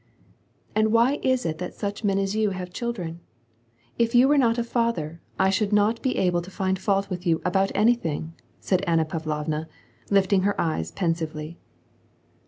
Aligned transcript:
"And 0.75 0.91
why 0.91 1.19
is 1.21 1.45
it 1.45 1.59
that 1.59 1.75
such 1.75 2.03
men 2.03 2.17
as 2.17 2.35
you 2.35 2.49
have 2.49 2.73
children? 2.73 3.19
If 3.99 4.13
jou 4.13 4.27
were 4.29 4.37
not 4.39 4.57
a 4.57 4.63
father, 4.63 5.21
I 5.37 5.51
should 5.51 5.71
not 5.71 6.01
be 6.01 6.17
able 6.17 6.41
to 6.41 6.49
find 6.49 6.79
fault 6.79 7.11
with 7.11 7.27
you 7.27 7.39
about 7.45 7.71
anything," 7.75 8.33
said 8.59 8.83
AnnaPavlovna, 8.87 9.67
lifting 10.09 10.41
her 10.41 10.59
eyes 10.59 10.89
pen 10.89 11.13
sively. 11.13 11.59